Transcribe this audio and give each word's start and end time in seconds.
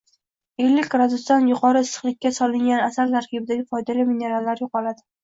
Ellik 0.67 0.87
gradusdan 0.93 1.43
yuqori 1.51 1.83
issiqlikka 1.87 2.31
solingan 2.37 2.81
asal 2.87 3.13
tarkibidagi 3.17 3.67
foydali 3.75 4.07
minerallar 4.15 4.65
yo‘qoladi. 4.65 5.05